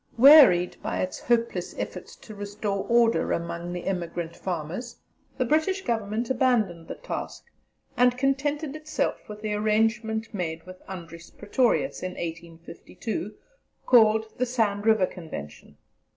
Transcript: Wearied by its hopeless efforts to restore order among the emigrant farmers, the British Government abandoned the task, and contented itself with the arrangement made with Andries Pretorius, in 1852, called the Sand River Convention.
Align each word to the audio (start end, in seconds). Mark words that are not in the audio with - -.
Wearied 0.17 0.77
by 0.81 0.99
its 1.03 1.19
hopeless 1.19 1.75
efforts 1.77 2.15
to 2.15 2.33
restore 2.33 2.87
order 2.89 3.31
among 3.31 3.71
the 3.71 3.85
emigrant 3.85 4.35
farmers, 4.35 4.95
the 5.37 5.45
British 5.45 5.83
Government 5.83 6.27
abandoned 6.31 6.87
the 6.87 6.95
task, 6.95 7.43
and 7.95 8.17
contented 8.17 8.75
itself 8.75 9.29
with 9.29 9.43
the 9.43 9.53
arrangement 9.53 10.33
made 10.33 10.65
with 10.65 10.81
Andries 10.89 11.29
Pretorius, 11.29 12.01
in 12.01 12.13
1852, 12.13 13.35
called 13.85 14.25
the 14.39 14.45
Sand 14.47 14.87
River 14.87 15.05
Convention. 15.05 15.77